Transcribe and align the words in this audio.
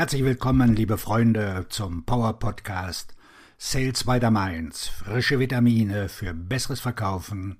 Herzlich 0.00 0.24
willkommen, 0.24 0.74
liebe 0.74 0.96
Freunde, 0.96 1.66
zum 1.68 2.06
Power 2.06 2.38
Podcast 2.38 3.14
Sales 3.58 4.04
by 4.04 4.18
the 4.18 4.30
Mainz. 4.30 4.88
Frische 4.88 5.38
Vitamine 5.38 6.08
für 6.08 6.32
besseres 6.32 6.80
Verkaufen 6.80 7.58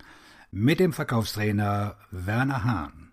mit 0.51 0.81
dem 0.81 0.95
Verkaufstrainer 0.95 1.97
Werner 2.11 2.65
Hahn. 2.65 3.11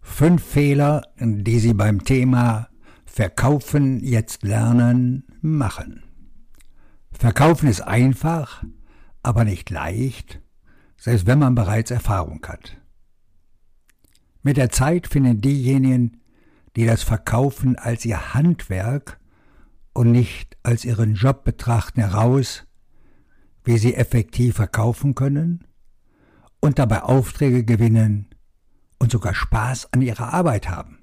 Fünf 0.00 0.42
Fehler, 0.42 1.02
die 1.20 1.58
Sie 1.58 1.74
beim 1.74 2.04
Thema 2.04 2.70
Verkaufen 3.04 4.02
jetzt 4.02 4.44
lernen 4.44 5.26
machen. 5.42 6.04
Verkaufen 7.10 7.68
ist 7.68 7.82
einfach, 7.82 8.64
aber 9.22 9.44
nicht 9.44 9.68
leicht, 9.68 10.40
selbst 10.96 11.26
wenn 11.26 11.38
man 11.38 11.54
bereits 11.54 11.90
Erfahrung 11.90 12.40
hat. 12.48 12.78
Mit 14.42 14.56
der 14.56 14.70
Zeit 14.70 15.06
finden 15.06 15.40
diejenigen, 15.40 16.20
die 16.76 16.86
das 16.86 17.02
Verkaufen 17.02 17.76
als 17.76 18.04
ihr 18.04 18.34
Handwerk 18.34 19.20
und 19.92 20.10
nicht 20.10 20.56
als 20.62 20.84
ihren 20.84 21.14
Job 21.14 21.44
betrachten, 21.44 22.00
heraus, 22.00 22.66
wie 23.64 23.78
sie 23.78 23.94
effektiv 23.94 24.56
verkaufen 24.56 25.14
können 25.14 25.64
und 26.60 26.78
dabei 26.78 27.02
Aufträge 27.02 27.64
gewinnen 27.64 28.26
und 28.98 29.12
sogar 29.12 29.34
Spaß 29.34 29.92
an 29.92 30.02
ihrer 30.02 30.32
Arbeit 30.32 30.68
haben. 30.68 30.98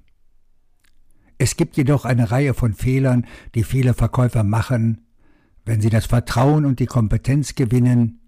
Es 1.38 1.56
gibt 1.56 1.78
jedoch 1.78 2.04
eine 2.04 2.32
Reihe 2.32 2.54
von 2.54 2.74
Fehlern, 2.74 3.26
die 3.56 3.64
viele 3.64 3.94
Verkäufer 3.94 4.44
machen, 4.44 5.06
wenn 5.66 5.80
sie 5.80 5.90
das 5.90 6.06
Vertrauen 6.06 6.66
und 6.66 6.80
die 6.80 6.86
Kompetenz 6.86 7.56
gewinnen, 7.56 8.20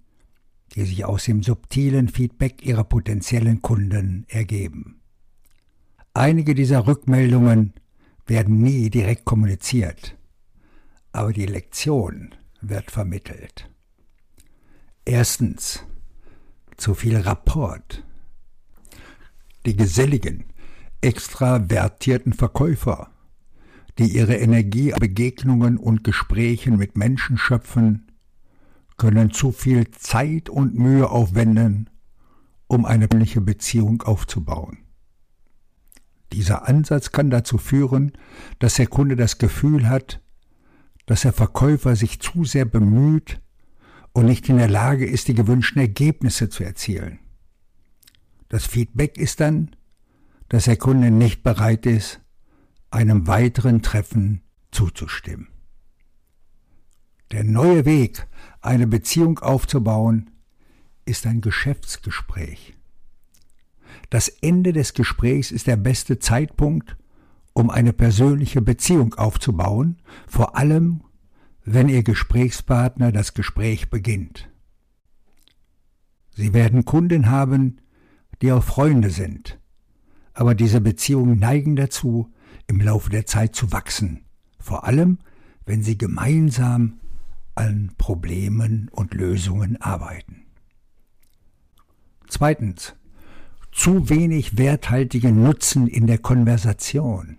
die 0.76 0.86
sich 0.86 1.04
aus 1.04 1.26
dem 1.26 1.44
subtilen 1.44 2.08
Feedback 2.08 2.66
ihrer 2.66 2.86
potenziellen 2.86 3.62
Kunden 3.62 4.26
ergeben. 4.30 5.01
Einige 6.14 6.56
dieser 6.56 6.88
Rückmeldungen 6.88 7.74
werden 8.28 8.62
nie 8.62 8.90
direkt 8.90 9.24
kommuniziert, 9.24 10.18
aber 11.14 11.32
die 11.32 11.46
Lektion 11.46 12.36
wird 12.60 12.92
vermittelt. 12.92 13.70
Erstens, 15.06 15.86
zu 16.76 16.96
viel 16.96 17.16
Rapport. 17.16 18.04
Die 19.66 19.76
geselligen, 19.76 20.46
extravertierten 21.00 22.34
Verkäufer, 22.34 23.10
die 23.98 24.16
ihre 24.16 24.36
Energie 24.36 24.92
Begegnungen 25.00 25.78
und 25.78 26.04
Gesprächen 26.04 26.78
mit 26.78 26.98
Menschen 26.98 27.38
schöpfen, 27.38 28.12
können 28.98 29.32
zu 29.32 29.52
viel 29.52 29.90
Zeit 29.92 30.50
und 30.50 30.76
Mühe 30.76 31.10
aufwenden, 31.10 31.90
um 32.68 32.86
eine 32.86 33.08
persönliche 33.08 33.42
Beziehung 33.42 34.02
aufzubauen. 34.02 34.80
Dieser 36.34 36.68
Ansatz 36.68 37.12
kann 37.12 37.30
dazu 37.30 37.58
führen, 37.58 38.14
dass 38.60 38.76
der 38.76 38.88
Kunde 38.88 39.16
das 39.16 39.38
Gefühl 39.38 39.90
hat, 39.90 40.22
dass 41.06 41.22
der 41.22 41.34
Verkäufer 41.34 41.96
sich 41.96 42.20
zu 42.20 42.46
sehr 42.46 42.66
bemüht 42.66 43.42
und 44.14 44.26
nicht 44.26 44.48
in 44.50 44.58
der 44.58 44.70
Lage 44.70 45.06
ist, 45.06 45.28
die 45.28 45.34
gewünschten 45.34 45.82
Ergebnisse 45.82 46.50
zu 46.50 46.64
erzielen. 46.64 47.20
Das 48.50 48.66
Feedback 48.66 49.18
ist 49.18 49.40
dann, 49.40 49.76
dass 50.50 50.66
der 50.66 50.78
Kunde 50.78 51.12
nicht 51.12 51.44
bereit 51.44 51.86
ist, 51.86 52.20
einem 52.90 53.28
weiteren 53.28 53.82
Treffen 53.82 54.42
zuzustimmen. 54.72 55.48
Der 57.32 57.46
neue 57.46 57.86
Weg, 57.86 58.28
eine 58.60 58.88
Beziehung 58.88 59.40
aufzubauen, 59.40 60.32
ist 61.06 61.26
ein 61.26 61.40
Geschäftsgespräch. 61.40 62.74
Das 64.12 64.28
Ende 64.28 64.74
des 64.74 64.94
Gesprächs 64.94 65.52
ist 65.52 65.68
der 65.68 65.78
beste 65.78 66.20
Zeitpunkt, 66.20 66.98
um 67.54 67.70
eine 67.70 67.94
persönliche 67.94 68.62
Beziehung 68.62 69.14
aufzubauen, 69.14 70.02
vor 70.28 70.58
allem 70.58 71.02
wenn 71.64 71.88
Ihr 71.88 72.04
Gesprächspartner 72.04 73.14
das 73.14 73.34
Gespräch 73.34 73.90
beginnt. 73.90 74.50
Sie 76.36 76.54
werden 76.54 76.84
Kunden 76.84 77.30
haben, 77.30 77.78
die 78.42 78.52
auch 78.52 78.64
Freunde 78.64 79.12
sind, 79.12 79.60
aber 80.34 80.56
diese 80.56 80.82
Beziehungen 80.82 81.40
neigen 81.40 81.78
dazu, 81.78 82.34
im 82.68 82.82
Laufe 82.82 83.10
der 83.10 83.26
Zeit 83.26 83.56
zu 83.56 83.72
wachsen, 83.72 84.26
vor 84.60 84.84
allem 84.84 85.20
wenn 85.66 85.84
sie 85.84 85.98
gemeinsam 85.98 87.00
an 87.56 87.94
Problemen 87.98 88.90
und 88.90 89.14
Lösungen 89.14 89.80
arbeiten. 89.82 90.48
Zweitens 92.28 92.96
zu 93.72 94.10
wenig 94.10 94.58
werthaltigen 94.58 95.44
Nutzen 95.44 95.88
in 95.88 96.08
der 96.08 96.18
Konversation. 96.18 97.38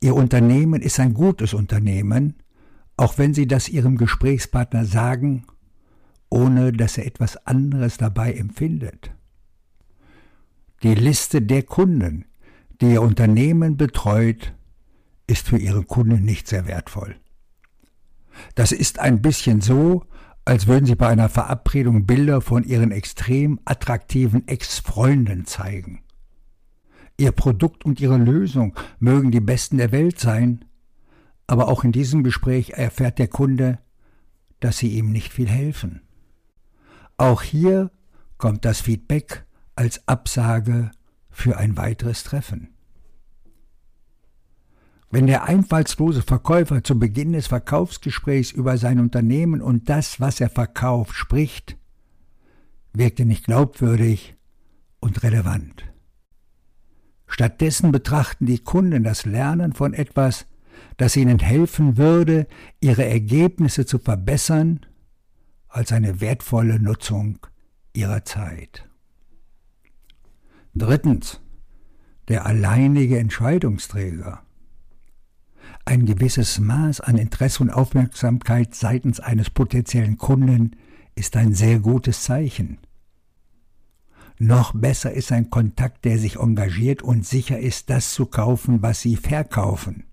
Ihr 0.00 0.14
Unternehmen 0.14 0.82
ist 0.82 0.98
ein 0.98 1.14
gutes 1.14 1.54
Unternehmen, 1.54 2.34
auch 2.96 3.18
wenn 3.18 3.34
Sie 3.34 3.46
das 3.46 3.68
Ihrem 3.68 3.96
Gesprächspartner 3.96 4.84
sagen, 4.84 5.44
ohne 6.28 6.72
dass 6.72 6.98
er 6.98 7.06
etwas 7.06 7.46
anderes 7.46 7.98
dabei 7.98 8.32
empfindet. 8.32 9.12
Die 10.82 10.94
Liste 10.94 11.40
der 11.40 11.62
Kunden, 11.62 12.24
die 12.80 12.92
Ihr 12.92 13.02
Unternehmen 13.02 13.76
betreut, 13.76 14.54
ist 15.28 15.46
für 15.46 15.58
Ihre 15.58 15.84
Kunden 15.84 16.24
nicht 16.24 16.48
sehr 16.48 16.66
wertvoll. 16.66 17.16
Das 18.54 18.72
ist 18.72 18.98
ein 18.98 19.22
bisschen 19.22 19.60
so, 19.60 20.04
als 20.44 20.66
würden 20.66 20.86
sie 20.86 20.96
bei 20.96 21.08
einer 21.08 21.28
Verabredung 21.28 22.06
Bilder 22.06 22.40
von 22.40 22.64
ihren 22.64 22.90
extrem 22.90 23.60
attraktiven 23.64 24.48
Ex-Freunden 24.48 25.46
zeigen. 25.46 26.02
Ihr 27.16 27.32
Produkt 27.32 27.84
und 27.84 28.00
ihre 28.00 28.16
Lösung 28.16 28.74
mögen 28.98 29.30
die 29.30 29.40
besten 29.40 29.78
der 29.78 29.92
Welt 29.92 30.18
sein, 30.18 30.64
aber 31.46 31.68
auch 31.68 31.84
in 31.84 31.92
diesem 31.92 32.24
Gespräch 32.24 32.70
erfährt 32.70 33.18
der 33.18 33.28
Kunde, 33.28 33.78
dass 34.60 34.78
sie 34.78 34.88
ihm 34.88 35.12
nicht 35.12 35.32
viel 35.32 35.48
helfen. 35.48 36.02
Auch 37.16 37.42
hier 37.42 37.90
kommt 38.38 38.64
das 38.64 38.80
Feedback 38.80 39.44
als 39.76 40.06
Absage 40.08 40.90
für 41.30 41.56
ein 41.56 41.76
weiteres 41.76 42.24
Treffen. 42.24 42.71
Wenn 45.12 45.26
der 45.26 45.44
einfallslose 45.44 46.22
Verkäufer 46.22 46.82
zu 46.82 46.98
Beginn 46.98 47.34
des 47.34 47.46
Verkaufsgesprächs 47.46 48.50
über 48.50 48.78
sein 48.78 48.98
Unternehmen 48.98 49.60
und 49.60 49.90
das, 49.90 50.20
was 50.20 50.40
er 50.40 50.48
verkauft, 50.48 51.14
spricht, 51.14 51.76
wirkt 52.94 53.20
er 53.20 53.26
nicht 53.26 53.44
glaubwürdig 53.44 54.36
und 55.00 55.22
relevant. 55.22 55.84
Stattdessen 57.26 57.92
betrachten 57.92 58.46
die 58.46 58.60
Kunden 58.60 59.04
das 59.04 59.26
Lernen 59.26 59.74
von 59.74 59.92
etwas, 59.92 60.46
das 60.96 61.14
ihnen 61.14 61.40
helfen 61.40 61.98
würde, 61.98 62.46
ihre 62.80 63.04
Ergebnisse 63.04 63.84
zu 63.84 63.98
verbessern, 63.98 64.80
als 65.68 65.92
eine 65.92 66.22
wertvolle 66.22 66.80
Nutzung 66.80 67.46
ihrer 67.92 68.24
Zeit. 68.24 68.88
Drittens. 70.74 71.38
Der 72.28 72.46
alleinige 72.46 73.18
Entscheidungsträger. 73.18 74.41
Ein 75.84 76.06
gewisses 76.06 76.58
Maß 76.60 77.00
an 77.00 77.18
Interesse 77.18 77.62
und 77.62 77.70
Aufmerksamkeit 77.70 78.74
seitens 78.74 79.18
eines 79.20 79.50
potenziellen 79.50 80.16
Kunden 80.16 80.76
ist 81.14 81.36
ein 81.36 81.54
sehr 81.54 81.80
gutes 81.80 82.22
Zeichen. 82.22 82.78
Noch 84.38 84.72
besser 84.74 85.12
ist 85.12 85.32
ein 85.32 85.50
Kontakt, 85.50 86.04
der 86.04 86.18
sich 86.18 86.36
engagiert 86.36 87.02
und 87.02 87.26
sicher 87.26 87.58
ist, 87.58 87.90
das 87.90 88.12
zu 88.14 88.26
kaufen, 88.26 88.82
was 88.82 89.00
Sie 89.00 89.16
verkaufen. 89.16 90.04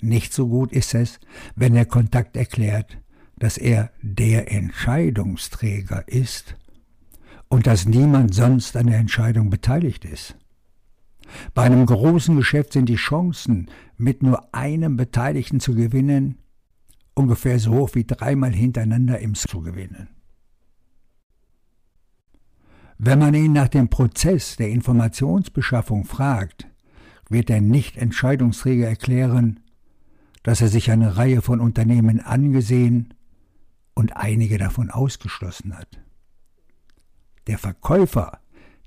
Nicht 0.00 0.32
so 0.32 0.48
gut 0.48 0.72
ist 0.72 0.94
es, 0.94 1.18
wenn 1.56 1.74
der 1.74 1.86
Kontakt 1.86 2.36
erklärt, 2.36 2.98
dass 3.36 3.56
er 3.56 3.90
der 4.02 4.52
Entscheidungsträger 4.52 6.06
ist 6.06 6.56
und 7.48 7.66
dass 7.66 7.86
niemand 7.86 8.34
sonst 8.34 8.76
an 8.76 8.88
der 8.88 8.98
Entscheidung 8.98 9.50
beteiligt 9.50 10.04
ist. 10.04 10.36
Bei 11.54 11.62
einem 11.64 11.86
großen 11.86 12.36
Geschäft 12.36 12.72
sind 12.72 12.88
die 12.88 12.96
Chancen, 12.96 13.70
mit 13.96 14.22
nur 14.22 14.54
einem 14.54 14.96
Beteiligten 14.96 15.60
zu 15.60 15.74
gewinnen, 15.74 16.38
ungefähr 17.14 17.58
so 17.58 17.72
hoch 17.72 17.90
wie 17.94 18.04
dreimal 18.04 18.52
hintereinander 18.52 19.18
im 19.18 19.34
zu 19.34 19.60
gewinnen. 19.60 20.08
Wenn 22.98 23.18
man 23.20 23.34
ihn 23.34 23.52
nach 23.52 23.68
dem 23.68 23.88
Prozess 23.88 24.56
der 24.56 24.70
Informationsbeschaffung 24.70 26.04
fragt, 26.04 26.66
wird 27.28 27.48
der 27.48 27.60
Nicht-Entscheidungsträger 27.60 28.88
erklären, 28.88 29.60
dass 30.42 30.60
er 30.60 30.68
sich 30.68 30.90
eine 30.90 31.16
Reihe 31.16 31.42
von 31.42 31.60
Unternehmen 31.60 32.20
angesehen 32.20 33.14
und 33.94 34.16
einige 34.16 34.58
davon 34.58 34.90
ausgeschlossen 34.90 35.76
hat. 35.76 36.00
Der 37.46 37.58
Verkäufer 37.58 38.40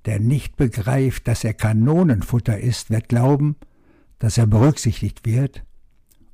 der 0.05 0.19
nicht 0.19 0.55
begreift, 0.55 1.27
dass 1.27 1.43
er 1.43 1.53
Kanonenfutter 1.53 2.59
ist, 2.59 2.89
wird 2.89 3.09
glauben, 3.09 3.55
dass 4.19 4.37
er 4.37 4.47
berücksichtigt 4.47 5.25
wird, 5.25 5.63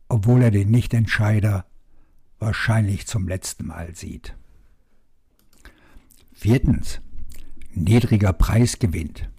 obwohl 0.09 0.41
er 0.41 0.51
den 0.51 0.71
Nichtentscheider 0.71 1.65
wahrscheinlich 2.39 3.07
zum 3.07 3.27
letzten 3.27 3.67
Mal 3.67 3.95
sieht. 3.95 4.35
Viertens. 6.33 7.01
niedriger 7.73 8.33
Preis 8.33 8.79
gewinnt. 8.79 9.29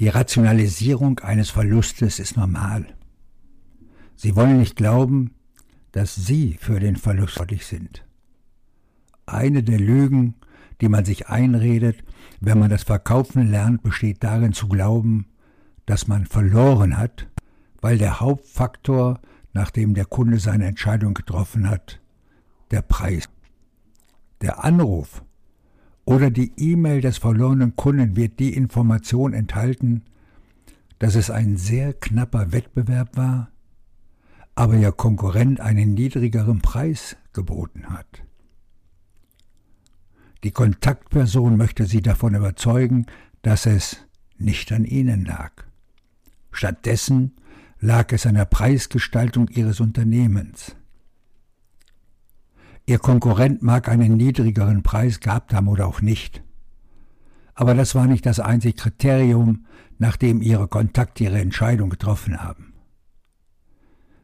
Die 0.00 0.08
Rationalisierung 0.08 1.20
eines 1.20 1.50
Verlustes 1.50 2.18
ist 2.18 2.36
normal. 2.36 2.86
Sie 4.16 4.36
wollen 4.36 4.58
nicht 4.58 4.76
glauben, 4.76 5.34
dass 5.92 6.14
Sie 6.14 6.56
für 6.60 6.80
den 6.80 6.96
Verlust 6.96 7.34
verantwortlich 7.34 7.66
sind. 7.66 8.04
Eine 9.26 9.62
der 9.62 9.78
Lügen, 9.78 10.34
die 10.84 10.90
man 10.90 11.06
sich 11.06 11.30
einredet, 11.30 12.04
wenn 12.40 12.58
man 12.58 12.68
das 12.68 12.82
Verkaufen 12.82 13.50
lernt, 13.50 13.82
besteht 13.82 14.22
darin 14.22 14.52
zu 14.52 14.68
glauben, 14.68 15.24
dass 15.86 16.08
man 16.08 16.26
verloren 16.26 16.98
hat, 16.98 17.26
weil 17.80 17.96
der 17.96 18.20
Hauptfaktor, 18.20 19.18
nachdem 19.54 19.94
der 19.94 20.04
Kunde 20.04 20.38
seine 20.38 20.66
Entscheidung 20.66 21.14
getroffen 21.14 21.70
hat, 21.70 22.02
der 22.70 22.82
Preis. 22.82 23.30
Der 24.42 24.62
Anruf 24.62 25.24
oder 26.04 26.30
die 26.30 26.52
E-Mail 26.58 27.00
des 27.00 27.16
verlorenen 27.16 27.76
Kunden 27.76 28.14
wird 28.14 28.38
die 28.38 28.52
Information 28.52 29.32
enthalten, 29.32 30.02
dass 30.98 31.14
es 31.14 31.30
ein 31.30 31.56
sehr 31.56 31.94
knapper 31.94 32.52
Wettbewerb 32.52 33.16
war, 33.16 33.48
aber 34.54 34.74
Ihr 34.74 34.92
Konkurrent 34.92 35.60
einen 35.60 35.94
niedrigeren 35.94 36.60
Preis 36.60 37.16
geboten 37.32 37.88
hat. 37.88 38.23
Die 40.44 40.52
Kontaktperson 40.52 41.56
möchte 41.56 41.86
Sie 41.86 42.02
davon 42.02 42.34
überzeugen, 42.34 43.06
dass 43.40 43.64
es 43.64 43.96
nicht 44.36 44.70
an 44.72 44.84
Ihnen 44.84 45.24
lag. 45.24 45.52
Stattdessen 46.52 47.32
lag 47.80 48.12
es 48.12 48.26
an 48.26 48.34
der 48.34 48.44
Preisgestaltung 48.44 49.48
Ihres 49.48 49.80
Unternehmens. 49.80 50.76
Ihr 52.84 52.98
Konkurrent 52.98 53.62
mag 53.62 53.88
einen 53.88 54.18
niedrigeren 54.18 54.82
Preis 54.82 55.20
gehabt 55.20 55.54
haben 55.54 55.68
oder 55.68 55.86
auch 55.86 56.02
nicht. 56.02 56.42
Aber 57.54 57.72
das 57.72 57.94
war 57.94 58.06
nicht 58.06 58.26
das 58.26 58.38
einzige 58.38 58.74
Kriterium, 58.74 59.64
nach 59.98 60.18
dem 60.18 60.42
Ihre 60.42 60.68
Kontakte 60.68 61.24
ihre 61.24 61.40
Entscheidung 61.40 61.88
getroffen 61.88 62.42
haben. 62.42 62.74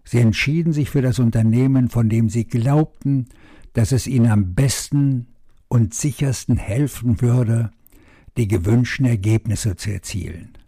Sie 0.04 0.18
entschieden 0.18 0.74
sich 0.74 0.90
für 0.90 1.00
das 1.00 1.18
Unternehmen, 1.18 1.88
von 1.88 2.10
dem 2.10 2.28
Sie 2.28 2.44
glaubten, 2.44 3.28
dass 3.72 3.92
es 3.92 4.06
Ihnen 4.06 4.30
am 4.30 4.54
besten 4.54 5.28
und 5.70 5.94
sichersten 5.94 6.58
helfen 6.58 7.22
würde, 7.22 7.70
die 8.36 8.48
gewünschten 8.48 9.06
Ergebnisse 9.06 9.76
zu 9.76 9.90
erzielen. 9.90 10.58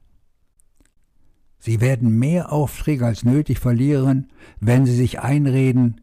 Sie 1.58 1.82
werden 1.82 2.18
mehr 2.18 2.50
Aufträge 2.50 3.04
als 3.04 3.22
nötig 3.22 3.58
verlieren, 3.58 4.32
wenn 4.58 4.86
Sie 4.86 4.96
sich 4.96 5.20
einreden, 5.20 6.00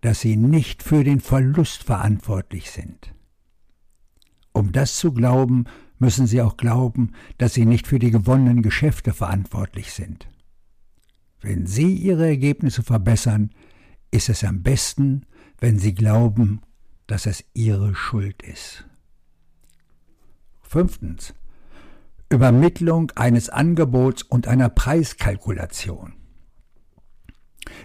dass 0.00 0.20
sie 0.20 0.36
nicht 0.36 0.82
für 0.82 1.04
den 1.04 1.20
Verlust 1.20 1.82
verantwortlich 1.82 2.70
sind. 2.70 3.14
Um 4.52 4.72
das 4.72 4.96
zu 4.96 5.12
glauben, 5.12 5.64
müssen 5.98 6.26
sie 6.26 6.40
auch 6.42 6.56
glauben, 6.56 7.12
dass 7.38 7.54
sie 7.54 7.66
nicht 7.66 7.86
für 7.86 7.98
die 7.98 8.10
gewonnenen 8.10 8.62
Geschäfte 8.62 9.12
verantwortlich 9.12 9.92
sind. 9.92 10.28
Wenn 11.40 11.66
sie 11.66 11.92
ihre 11.94 12.26
Ergebnisse 12.26 12.82
verbessern, 12.82 13.50
ist 14.10 14.28
es 14.28 14.44
am 14.44 14.62
besten, 14.62 15.26
wenn 15.58 15.78
sie 15.78 15.94
glauben, 15.94 16.60
dass 17.08 17.26
es 17.26 17.44
ihre 17.54 17.96
Schuld 17.96 18.42
ist. 18.42 18.86
Fünftens. 20.62 21.34
Übermittlung 22.30 23.10
eines 23.16 23.48
Angebots 23.48 24.22
und 24.22 24.46
einer 24.46 24.68
Preiskalkulation. 24.68 26.12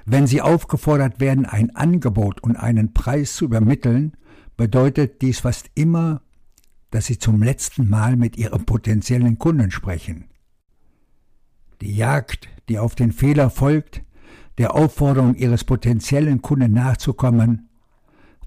Wenn 0.05 0.27
Sie 0.27 0.41
aufgefordert 0.41 1.21
werden, 1.21 1.45
ein 1.45 1.75
Angebot 1.75 2.43
und 2.43 2.57
einen 2.57 2.93
Preis 2.93 3.35
zu 3.35 3.45
übermitteln, 3.45 4.17
bedeutet 4.57 5.21
dies 5.21 5.39
fast 5.39 5.71
immer, 5.75 6.21
dass 6.91 7.05
Sie 7.05 7.17
zum 7.17 7.41
letzten 7.41 7.89
Mal 7.89 8.17
mit 8.17 8.37
Ihrem 8.37 8.65
potenziellen 8.65 9.39
Kunden 9.39 9.71
sprechen. 9.71 10.25
Die 11.79 11.95
Jagd, 11.95 12.49
die 12.67 12.79
auf 12.79 12.95
den 12.95 13.13
Fehler 13.13 13.49
folgt, 13.49 14.03
der 14.57 14.75
Aufforderung 14.75 15.35
Ihres 15.35 15.63
potenziellen 15.63 16.41
Kunden 16.41 16.73
nachzukommen, 16.73 17.69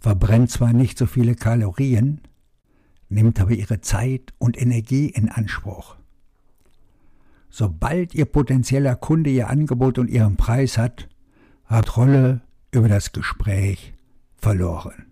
verbrennt 0.00 0.50
zwar 0.50 0.72
nicht 0.72 0.98
so 0.98 1.06
viele 1.06 1.34
Kalorien, 1.34 2.20
nimmt 3.08 3.40
aber 3.40 3.52
Ihre 3.52 3.80
Zeit 3.80 4.32
und 4.38 4.60
Energie 4.60 5.08
in 5.08 5.28
Anspruch. 5.28 5.96
Sobald 7.48 8.14
Ihr 8.14 8.26
potenzieller 8.26 8.96
Kunde 8.96 9.30
Ihr 9.30 9.48
Angebot 9.48 9.98
und 9.98 10.08
Ihren 10.08 10.36
Preis 10.36 10.76
hat, 10.76 11.08
hat 11.64 11.96
Rolle 11.96 12.42
über 12.70 12.88
das 12.88 13.12
Gespräch 13.12 13.94
verloren. 14.36 15.06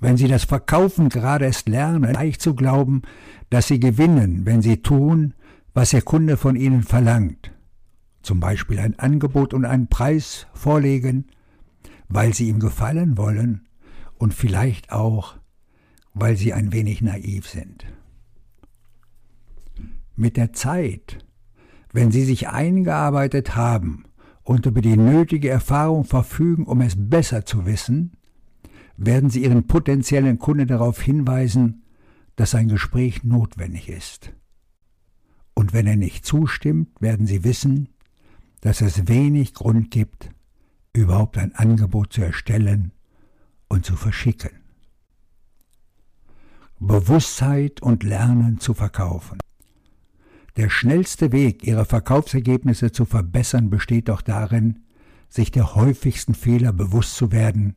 Wenn 0.00 0.16
Sie 0.16 0.28
das 0.28 0.44
Verkaufen 0.44 1.08
gerade 1.08 1.44
erst 1.44 1.68
lernen, 1.68 2.12
leicht 2.12 2.40
zu 2.40 2.54
glauben, 2.54 3.02
dass 3.50 3.66
Sie 3.66 3.80
gewinnen, 3.80 4.46
wenn 4.46 4.62
Sie 4.62 4.80
tun, 4.80 5.34
was 5.74 5.92
Ihr 5.92 6.02
Kunde 6.02 6.36
von 6.36 6.56
Ihnen 6.56 6.82
verlangt, 6.82 7.52
zum 8.22 8.40
Beispiel 8.40 8.78
ein 8.78 8.98
Angebot 8.98 9.54
und 9.54 9.64
einen 9.64 9.88
Preis 9.88 10.46
vorlegen, 10.54 11.26
weil 12.08 12.34
Sie 12.34 12.48
ihm 12.48 12.60
gefallen 12.60 13.16
wollen 13.16 13.68
und 14.16 14.34
vielleicht 14.34 14.92
auch, 14.92 15.36
weil 16.14 16.36
Sie 16.36 16.52
ein 16.52 16.72
wenig 16.72 17.02
naiv 17.02 17.48
sind. 17.48 17.86
Mit 20.16 20.36
der 20.36 20.52
Zeit, 20.52 21.24
wenn 21.92 22.10
Sie 22.10 22.24
sich 22.24 22.48
eingearbeitet 22.48 23.54
haben 23.54 24.04
und 24.42 24.66
über 24.66 24.80
die 24.80 24.96
nötige 24.96 25.48
Erfahrung 25.48 26.04
verfügen, 26.04 26.64
um 26.64 26.80
es 26.80 26.94
besser 26.96 27.44
zu 27.44 27.66
wissen, 27.66 28.12
werden 28.96 29.30
Sie 29.30 29.44
Ihren 29.44 29.66
potenziellen 29.66 30.38
Kunden 30.38 30.66
darauf 30.66 31.00
hinweisen, 31.00 31.84
dass 32.36 32.54
ein 32.54 32.68
Gespräch 32.68 33.22
notwendig 33.24 33.88
ist. 33.88 34.32
Und 35.54 35.72
wenn 35.72 35.86
er 35.86 35.96
nicht 35.96 36.24
zustimmt, 36.24 37.00
werden 37.00 37.26
Sie 37.26 37.44
wissen, 37.44 37.88
dass 38.60 38.80
es 38.80 39.08
wenig 39.08 39.54
Grund 39.54 39.90
gibt, 39.90 40.30
überhaupt 40.92 41.38
ein 41.38 41.54
Angebot 41.54 42.12
zu 42.12 42.22
erstellen 42.22 42.92
und 43.68 43.84
zu 43.84 43.96
verschicken. 43.96 44.50
Bewusstheit 46.80 47.82
und 47.82 48.04
Lernen 48.04 48.60
zu 48.60 48.72
verkaufen. 48.74 49.38
Der 50.56 50.70
schnellste 50.70 51.32
Weg, 51.32 51.64
ihre 51.64 51.84
Verkaufsergebnisse 51.84 52.92
zu 52.92 53.04
verbessern, 53.04 53.70
besteht 53.70 54.08
doch 54.08 54.22
darin, 54.22 54.80
sich 55.28 55.50
der 55.50 55.74
häufigsten 55.74 56.34
Fehler 56.34 56.72
bewusst 56.72 57.16
zu 57.16 57.32
werden, 57.32 57.76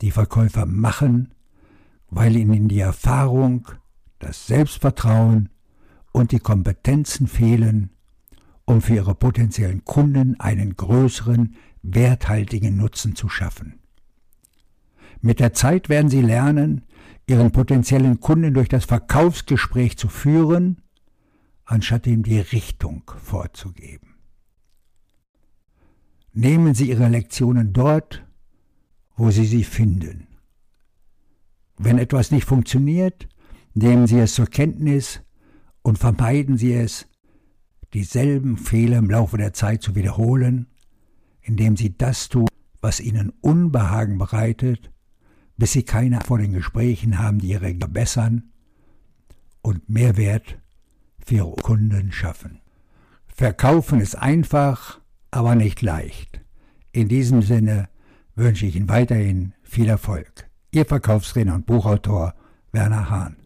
die 0.00 0.10
Verkäufer 0.10 0.66
machen, 0.66 1.34
weil 2.10 2.36
ihnen 2.36 2.68
die 2.68 2.80
Erfahrung, 2.80 3.68
das 4.18 4.46
Selbstvertrauen 4.46 5.50
und 6.12 6.32
die 6.32 6.38
Kompetenzen 6.38 7.26
fehlen, 7.26 7.90
um 8.64 8.80
für 8.80 8.94
ihre 8.94 9.14
potenziellen 9.14 9.84
Kunden 9.84 10.40
einen 10.40 10.76
größeren, 10.76 11.54
werthaltigen 11.94 12.76
Nutzen 12.76 13.16
zu 13.16 13.28
schaffen. 13.28 13.80
Mit 15.20 15.40
der 15.40 15.52
Zeit 15.52 15.88
werden 15.88 16.10
sie 16.10 16.22
lernen, 16.22 16.82
ihren 17.26 17.50
potenziellen 17.50 18.20
Kunden 18.20 18.54
durch 18.54 18.68
das 18.68 18.84
Verkaufsgespräch 18.84 19.96
zu 19.96 20.08
führen 20.08 20.82
anstatt 21.66 22.06
ihm 22.06 22.22
die 22.22 22.38
Richtung 22.38 23.02
vorzugeben. 23.22 24.14
Nehmen 26.32 26.74
Sie 26.74 26.88
Ihre 26.88 27.08
Lektionen 27.08 27.72
dort, 27.72 28.24
wo 29.16 29.30
Sie 29.30 29.46
sie 29.46 29.64
finden. 29.64 30.28
Wenn 31.76 31.98
etwas 31.98 32.30
nicht 32.30 32.44
funktioniert, 32.44 33.28
nehmen 33.74 34.06
Sie 34.06 34.18
es 34.18 34.34
zur 34.34 34.46
Kenntnis 34.46 35.22
und 35.82 35.98
vermeiden 35.98 36.56
Sie 36.56 36.72
es, 36.72 37.06
dieselben 37.94 38.58
Fehler 38.58 38.98
im 38.98 39.10
Laufe 39.10 39.36
der 39.36 39.52
Zeit 39.52 39.82
zu 39.82 39.94
wiederholen, 39.94 40.66
indem 41.46 41.76
Sie 41.76 41.96
das 41.96 42.28
tun, 42.28 42.48
was 42.80 43.00
Ihnen 43.00 43.32
Unbehagen 43.40 44.18
bereitet, 44.18 44.90
bis 45.56 45.72
Sie 45.72 45.84
keine 45.84 46.20
vor 46.20 46.38
den 46.38 46.52
Gesprächen 46.52 47.18
haben, 47.18 47.38
die 47.38 47.48
Ihre 47.48 47.74
verbessern 47.74 48.50
und 49.62 49.88
Mehrwert 49.88 50.58
für 51.24 51.34
ihre 51.36 51.56
Kunden 51.56 52.12
schaffen. 52.12 52.60
Verkaufen 53.26 54.00
ist 54.00 54.16
einfach, 54.16 55.00
aber 55.30 55.54
nicht 55.54 55.82
leicht. 55.82 56.40
In 56.92 57.08
diesem 57.08 57.42
Sinne 57.42 57.88
wünsche 58.34 58.66
ich 58.66 58.76
Ihnen 58.76 58.88
weiterhin 58.88 59.54
viel 59.62 59.88
Erfolg. 59.88 60.48
Ihr 60.70 60.86
Verkaufstrainer 60.86 61.54
und 61.54 61.66
Buchautor 61.66 62.34
Werner 62.72 63.10
Hahn. 63.10 63.36